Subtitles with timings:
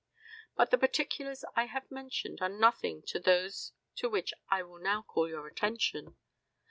[0.55, 5.03] But the particulars I have mentioned are nothing to those to which I will now
[5.03, 6.17] call your attention.